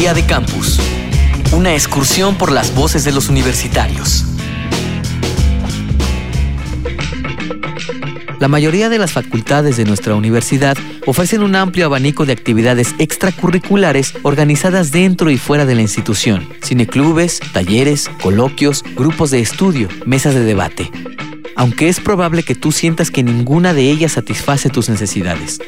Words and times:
Día 0.00 0.14
de 0.14 0.24
Campus. 0.24 0.80
Una 1.52 1.74
excursión 1.74 2.36
por 2.36 2.52
las 2.52 2.74
voces 2.74 3.04
de 3.04 3.12
los 3.12 3.28
universitarios. 3.28 4.24
La 8.38 8.48
mayoría 8.48 8.88
de 8.88 8.96
las 8.96 9.12
facultades 9.12 9.76
de 9.76 9.84
nuestra 9.84 10.14
universidad 10.14 10.78
ofrecen 11.04 11.42
un 11.42 11.54
amplio 11.54 11.84
abanico 11.84 12.24
de 12.24 12.32
actividades 12.32 12.94
extracurriculares 12.98 14.14
organizadas 14.22 14.90
dentro 14.90 15.30
y 15.30 15.36
fuera 15.36 15.66
de 15.66 15.74
la 15.74 15.82
institución. 15.82 16.48
Cineclubes, 16.64 17.40
talleres, 17.52 18.08
coloquios, 18.22 18.82
grupos 18.96 19.30
de 19.30 19.40
estudio, 19.40 19.90
mesas 20.06 20.32
de 20.32 20.44
debate. 20.44 20.90
Aunque 21.56 21.90
es 21.90 22.00
probable 22.00 22.42
que 22.42 22.54
tú 22.54 22.72
sientas 22.72 23.10
que 23.10 23.22
ninguna 23.22 23.74
de 23.74 23.90
ellas 23.90 24.12
satisface 24.12 24.70
tus 24.70 24.88
necesidades. 24.88 25.60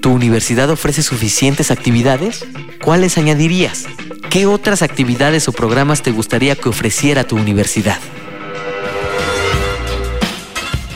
¿Tu 0.00 0.12
universidad 0.12 0.70
ofrece 0.70 1.02
suficientes 1.02 1.70
actividades? 1.70 2.44
¿Cuáles 2.84 3.18
añadirías? 3.18 3.86
¿Qué 4.30 4.46
otras 4.46 4.82
actividades 4.82 5.48
o 5.48 5.52
programas 5.52 6.02
te 6.02 6.12
gustaría 6.12 6.54
que 6.54 6.68
ofreciera 6.68 7.24
tu 7.24 7.36
universidad? 7.36 7.98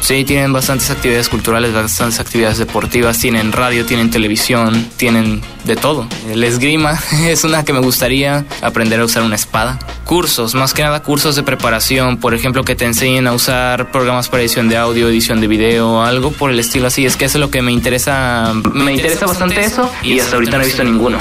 Sí, 0.03 0.25
tienen 0.25 0.53
bastantes 0.53 0.91
actividades 0.91 1.29
culturales, 1.29 1.73
bastantes 1.73 2.19
actividades 2.19 2.59
deportivas, 2.59 3.19
tienen 3.19 3.53
radio, 3.53 3.87
tienen 3.87 4.11
televisión, 4.11 4.89
tienen 4.97 5.41
de 5.63 5.77
todo. 5.77 6.09
El 6.29 6.43
esgrima 6.43 6.99
es 7.25 7.45
una 7.45 7.65
que 7.65 7.73
me 7.73 7.79
gustaría 7.79 8.45
aprender 8.63 8.99
a 8.99 9.05
usar 9.05 9.23
una 9.23 9.37
espada. 9.37 9.79
Cursos, 10.05 10.57
más 10.57 10.75
que 10.75 10.83
nada 10.83 11.05
cursos 11.05 11.37
de 11.37 11.45
preparación, 11.45 12.17
por 12.17 12.35
ejemplo, 12.35 12.65
que 12.65 12.75
te 12.75 12.85
enseñen 12.85 13.29
a 13.29 13.33
usar 13.33 13.93
programas 13.93 14.29
para 14.29 14.43
edición 14.43 14.69
de 14.69 14.77
audio, 14.77 15.09
edición 15.09 15.41
de 15.41 15.47
video, 15.47 16.03
algo 16.03 16.33
por 16.33 16.51
el 16.51 16.59
estilo 16.59 16.89
así. 16.89 17.07
Es 17.07 17.17
que 17.17 17.27
eso 17.27 17.39
es 17.39 17.41
lo 17.41 17.53
que 17.53 17.63
me 17.63 17.71
interesa, 17.71 18.53
me 18.75 18.95
interesa 18.95 19.27
bastante 19.27 19.65
eso 19.65 19.89
y 20.03 20.19
hasta 20.19 20.35
ahorita 20.35 20.57
no 20.57 20.65
he 20.65 20.67
visto 20.67 20.83
ninguno. 20.83 21.19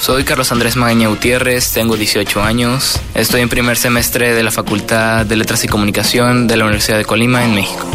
Soy 0.00 0.24
Carlos 0.24 0.50
Andrés 0.50 0.76
Magaña 0.76 1.08
Gutiérrez, 1.08 1.72
tengo 1.72 1.94
18 1.94 2.42
años, 2.42 2.98
estoy 3.14 3.42
en 3.42 3.50
primer 3.50 3.76
semestre 3.76 4.32
de 4.32 4.42
la 4.42 4.50
Facultad 4.50 5.26
de 5.26 5.36
Letras 5.36 5.62
y 5.64 5.68
Comunicación 5.68 6.46
de 6.46 6.56
la 6.56 6.64
Universidad 6.64 6.96
de 6.96 7.04
Colima 7.04 7.44
en 7.44 7.54
México. 7.54 7.86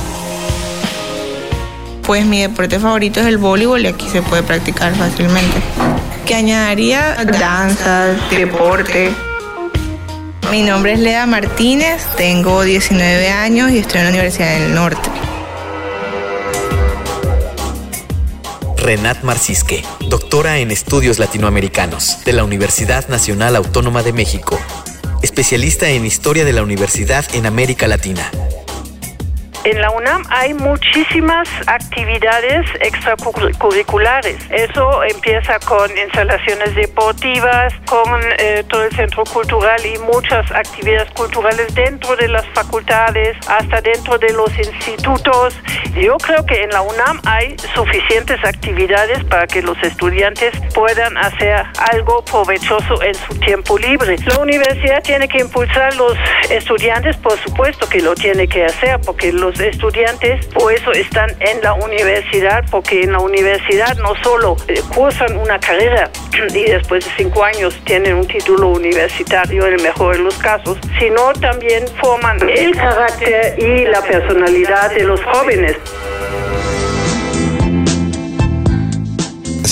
Pues 2.04 2.24
mi 2.28 2.42
deporte 2.42 2.80
favorito 2.80 3.22
es 3.22 3.26
el 3.26 3.40
voleibol 3.40 3.82
y 3.82 3.88
aquí 3.88 4.08
se 4.08 4.22
puede 4.22 4.44
practicar 4.44 4.96
fácilmente. 4.96 5.58
Que 6.28 6.36
añadiría 6.36 7.16
danza, 7.26 8.14
deporte. 8.30 9.12
Mi 10.52 10.62
nombre 10.62 10.94
es 10.94 11.00
Lea 11.00 11.26
Martínez, 11.26 12.06
tengo 12.18 12.62
19 12.62 13.32
años 13.32 13.72
y 13.72 13.80
estoy 13.80 14.02
en 14.02 14.06
la 14.06 14.10
Universidad 14.12 14.60
del 14.60 14.76
Norte. 14.76 15.10
Renat 18.86 19.24
Marcisque, 19.24 19.84
doctora 20.10 20.60
en 20.60 20.70
estudios 20.70 21.18
latinoamericanos 21.18 22.24
de 22.24 22.34
la 22.34 22.44
Universidad 22.44 23.08
Nacional 23.08 23.56
Autónoma 23.56 24.04
de 24.04 24.14
México, 24.14 24.60
especialista 25.24 25.90
en 25.90 26.06
historia 26.06 26.46
de 26.46 26.54
la 26.54 26.62
universidad 26.62 27.26
en 27.34 27.48
América 27.48 27.88
Latina. 27.88 28.30
En 29.66 29.82
la 29.82 29.90
UNAM 29.90 30.22
hay 30.30 30.54
muchísimas 30.54 31.50
actividades 31.66 32.68
extracurriculares. 32.82 34.38
Eso 34.52 35.04
empieza 35.04 35.58
con 35.62 35.90
instalaciones 35.98 36.76
deportivas, 36.76 37.74
con 37.88 38.22
eh, 38.38 38.64
todo 38.70 38.84
el 38.84 38.96
centro 38.96 39.24
cultural 39.24 39.84
y 39.84 39.98
muchas 39.98 40.52
actividades 40.52 41.10
culturales 41.14 41.74
dentro 41.74 42.16
de 42.16 42.28
las 42.28 42.46
facultades, 42.50 43.36
hasta 43.48 43.82
dentro 43.82 44.20
de 44.20 44.34
los 44.34 44.56
institutos. 44.56 45.60
Yo 45.96 46.18
creo 46.18 46.46
que 46.46 46.62
en 46.62 46.70
la 46.70 46.82
UNAM 46.84 47.20
hay 47.26 47.56
suficientes 47.74 48.38
actividades 48.46 49.24
para 49.24 49.48
que 49.48 49.64
los 49.64 49.82
estudiantes 49.82 50.54
puedan 50.76 51.18
hacer 51.18 51.64
algo 51.92 52.24
provechoso 52.24 53.02
en 53.02 53.16
su 53.16 53.34
tiempo 53.40 53.80
libre. 53.80 54.18
La 54.28 54.38
universidad 54.38 55.02
tiene 55.02 55.28
que 55.28 55.40
impulsar 55.40 55.94
a 55.94 55.96
los 55.96 56.16
estudiantes, 56.52 57.18
por 57.18 57.40
supuesto 57.40 57.90
que 57.90 58.02
lo 58.02 58.14
tiene 58.14 58.48
que 58.48 58.66
hacer, 58.66 59.02
porque 59.04 59.34
los 59.34 59.55
estudiantes 59.60 60.46
por 60.48 60.72
eso 60.74 60.92
están 60.92 61.30
en 61.40 61.62
la 61.62 61.74
universidad, 61.74 62.64
porque 62.72 63.04
en 63.04 63.12
la 63.12 63.20
universidad 63.20 63.96
no 63.98 64.14
solo 64.24 64.56
eh, 64.68 64.82
cursan 64.94 65.38
una 65.38 65.60
carrera 65.60 66.10
y 66.54 66.64
después 66.64 67.06
de 67.06 67.12
cinco 67.18 67.44
años 67.44 67.76
tienen 67.86 68.16
un 68.16 68.28
título 68.28 68.70
universitario 68.70 69.66
en 69.68 69.74
el 69.74 69.82
mejor 69.82 70.18
de 70.18 70.24
los 70.24 70.38
casos, 70.38 70.78
sino 71.00 71.34
también 71.34 71.86
forman 72.02 72.38
el 72.50 72.76
carácter 72.76 73.56
y 73.58 73.86
la 73.86 74.02
personalidad 74.02 74.92
de 74.92 75.04
los 75.04 75.24
jóvenes. 75.24 75.78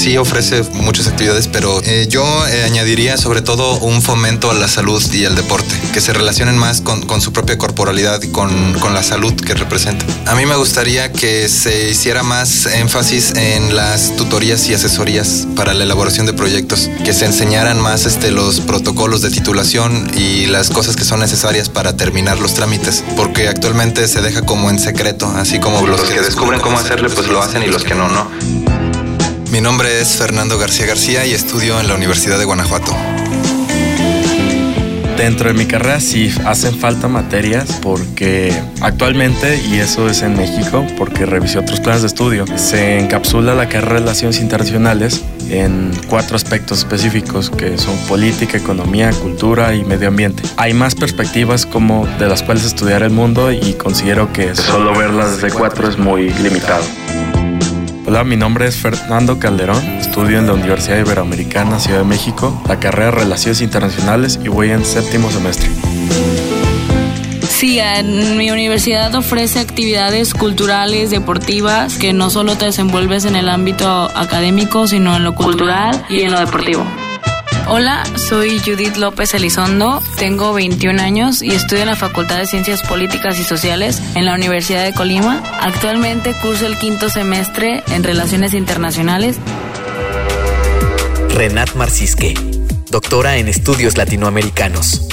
Sí 0.04 0.18
ofrece 0.18 0.64
muchas 0.74 1.08
actividades, 1.08 1.48
pero 1.48 1.82
eh, 1.86 2.08
yo 2.10 2.26
eh, 2.48 2.64
añadiría 2.64 3.16
sobre 3.16 3.42
todo 3.42 3.78
un 3.78 4.02
fomento 4.02 4.52
a 4.52 4.54
la 4.54 4.68
salud 4.68 5.02
y 5.14 5.24
al 5.24 5.34
deporte, 5.34 5.74
que 5.94 6.02
se 6.02 6.12
relacionen 6.12 6.58
más 6.58 6.82
con, 6.82 7.22
su 7.22 7.32
propia 7.32 7.58
corporalidad 7.58 8.22
y 8.22 8.28
con, 8.28 8.52
la 8.94 9.02
salud 9.02 9.34
que 9.34 9.54
representa. 9.54 10.06
A 10.26 10.36
mí 10.36 10.46
me 10.46 10.58
gustaría 10.58 11.14
que 11.14 11.48
se 11.48 11.90
hiciera 11.90 12.22
más 12.22 12.66
énfasis 12.66 13.34
en 13.36 13.78
las 13.78 14.18
tutorías 14.18 14.68
y 14.68 14.74
asesorías 14.74 15.48
para 15.56 15.74
la 15.74 15.86
elaboración 15.86 16.26
de 16.26 16.34
proyectos, 16.34 16.90
que 17.06 17.14
se 17.14 17.26
enseñaran 17.26 17.80
más 17.80 18.06
este, 18.06 18.30
los 18.30 18.60
protocolos 18.60 19.22
de 19.22 19.32
titulación 19.32 20.12
y 20.18 20.48
las 20.48 20.70
cosas 20.70 20.98
que 20.98 21.06
son 21.06 21.22
necesarias 21.22 21.70
para 21.70 21.96
terminar 21.96 22.40
los 22.40 22.56
trámites, 22.56 23.06
porque 23.16 23.48
actualmente 23.48 24.06
se 24.10 24.22
deja 24.22 24.42
como 24.42 24.70
en 24.70 24.80
secreto, 24.80 25.32
así 25.38 25.60
como 25.60 25.88
los, 25.88 26.02
que, 26.02 26.20
descubren 26.20 26.60
cómo 26.60 26.78
hacerle, 26.78 27.10
pues 27.10 27.30
lo 27.30 27.42
hacen 27.42 27.64
y 27.64 27.68
los 27.68 27.86
que 27.86 27.96
no, 27.96 28.10
no. 28.10 28.30
Mi 29.54 29.62
nombre 29.62 30.02
es 30.02 30.16
Fernando 30.16 30.58
García 30.58 30.88
García 30.88 31.28
y 31.28 31.32
estudio 31.32 31.80
en 31.80 31.88
la 31.88 31.94
Universidad 31.94 32.40
de 32.40 32.46
Guanajuato. 32.46 32.92
Dentro 35.16 35.48
de 35.48 35.54
mi 35.54 35.68
carrera 35.68 36.00
sí 36.00 36.34
hacen 36.44 36.76
falta 36.76 37.08
materias 37.08 37.80
porque 37.84 38.52
actualmente, 38.82 39.62
y 39.70 39.76
eso 39.76 40.10
es 40.10 40.24
en 40.24 40.36
México, 40.36 40.84
porque 40.98 41.28
revisé 41.28 41.60
otros 41.60 41.82
planes 41.82 42.02
de 42.02 42.08
estudio, 42.08 42.46
se 42.58 42.98
encapsula 42.98 43.54
la 43.54 43.70
carrera 43.70 43.94
de 43.94 44.00
Relaciones 44.00 44.40
Internacionales 44.40 45.24
en 45.52 45.92
cuatro 46.10 46.36
aspectos 46.36 46.80
específicos 46.80 47.52
que 47.52 47.78
son 47.78 47.96
política, 48.08 48.58
economía, 48.58 49.12
cultura 49.12 49.76
y 49.76 49.86
medio 49.86 50.08
ambiente. 50.08 50.42
Hay 50.58 50.74
más 50.74 50.96
perspectivas 50.96 51.68
como 51.68 52.08
de 52.18 52.28
las 52.28 52.42
cuales 52.42 52.64
estudiar 52.66 53.04
el 53.04 53.12
mundo 53.12 53.52
y 53.52 53.74
considero 53.74 54.34
que 54.34 54.56
solo 54.56 54.98
verlas 54.98 55.40
desde 55.40 55.56
cuatro 55.56 55.88
es 55.88 56.00
muy 56.00 56.32
limitado. 56.32 56.84
Hola, 58.14 58.26
mi 58.26 58.38
nombre 58.38 58.68
es 58.68 58.76
Fernando 58.76 59.40
Calderón, 59.40 59.84
estudio 59.98 60.38
en 60.38 60.46
la 60.46 60.54
Universidad 60.54 61.00
Iberoamericana 61.00 61.80
Ciudad 61.80 61.98
de 61.98 62.06
México, 62.06 62.62
la 62.68 62.80
carrera 62.80 63.06
de 63.06 63.24
Relaciones 63.24 63.60
Internacionales 63.62 64.40
y 64.44 64.50
voy 64.50 64.70
en 64.70 64.86
séptimo 64.86 65.32
semestre. 65.32 65.68
Sí, 67.50 67.80
en 67.80 68.38
mi 68.38 68.52
universidad 68.52 69.16
ofrece 69.16 69.60
actividades 69.60 70.36
culturales, 70.36 71.10
deportivas, 71.10 71.98
que 71.98 72.14
no 72.14 72.30
solo 72.30 72.56
te 72.56 72.66
desenvuelves 72.66 73.26
en 73.26 73.36
el 73.36 73.50
ámbito 73.50 73.88
académico, 74.14 74.88
sino 74.88 75.16
en 75.16 75.24
lo 75.24 75.34
cultural 75.34 76.06
y 76.08 76.22
en 76.22 76.34
lo 76.34 76.40
deportivo. 76.40 76.86
Hola, 77.66 78.04
soy 78.18 78.60
Judith 78.60 78.98
López 78.98 79.34
Elizondo, 79.34 80.02
tengo 80.20 80.54
21 80.54 81.02
años 81.02 81.42
y 81.42 81.52
estudio 81.52 81.84
en 81.84 81.90
la 81.90 81.96
Facultad 81.96 82.38
de 82.38 82.46
Ciencias 82.46 82.82
Políticas 82.84 83.40
y 83.40 83.44
Sociales 83.44 84.02
en 84.16 84.26
la 84.26 84.34
Universidad 84.34 84.84
de 84.84 84.94
Colima. 84.94 85.42
Actualmente 85.62 86.34
curso 86.42 86.68
el 86.68 86.78
quinto 86.78 87.10
semestre 87.10 87.82
en 87.88 88.04
Relaciones 88.04 88.54
Internacionales. 88.54 89.38
Renat 91.30 91.74
Marcisque, 91.76 92.34
doctora 92.90 93.38
en 93.38 93.48
Estudios 93.48 93.98
Latinoamericanos. 93.98 95.08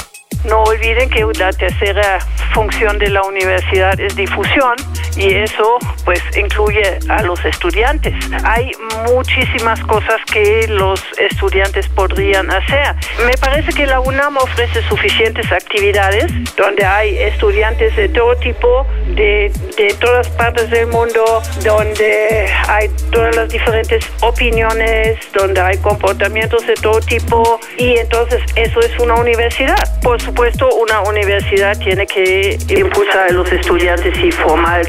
No 0.45 0.63
olviden 0.65 1.09
que 1.09 1.25
la 1.39 1.53
tercera 1.53 2.19
función 2.53 2.99
de 2.99 3.11
la 3.11 3.23
universidad 3.23 3.99
es 4.01 4.17
difusión 4.17 4.75
y 5.21 5.35
eso 5.35 5.79
pues 6.05 6.21
incluye 6.37 6.99
a 7.09 7.23
los 7.23 7.45
estudiantes. 7.45 8.15
Hay 8.45 8.73
muchísimas 9.13 9.81
cosas 9.83 10.17
que 10.33 10.67
los 10.69 11.03
estudiantes 11.19 11.87
podrían 11.89 12.51
hacer. 12.51 12.95
Me 13.27 13.37
parece 13.37 13.73
que 13.73 13.87
la 13.87 14.01
UNAM 14.01 14.39
ofrece 14.39 14.83
suficientes 14.89 15.53
actividades 15.53 16.33
donde 16.57 16.85
hay 16.85 17.19
estudiantes 17.19 17.95
de 17.97 18.09
todo 18.09 18.35
tipo, 18.37 18.87
de, 19.15 19.53
de 19.77 19.95
todas 20.01 20.29
partes 20.31 20.71
del 20.71 20.87
mundo, 20.87 21.43
donde 21.63 22.51
hay 22.69 22.89
todas 23.13 23.37
las 23.37 23.51
diferentes 23.51 24.05
opiniones, 24.21 25.19
donde 25.35 25.61
hay 25.61 25.77
comportamientos 25.79 26.67
de 26.67 26.75
todo 26.75 27.01
tipo 27.01 27.61
y 27.77 27.99
entonces 27.99 28.41
eso 28.57 28.81
es 28.81 28.99
una 28.99 29.15
universidad. 29.17 30.01
Por 30.03 30.21
supuesto, 30.21 30.69
una 30.77 31.03
universidad 31.03 31.79
tiene 31.79 32.07
que 32.07 32.59
impulsar 32.69 33.29
a 33.29 33.33
los 33.33 33.51
estudiantes 33.53 34.17
y 34.19 34.33
formar 34.33 34.81
el 34.81 34.89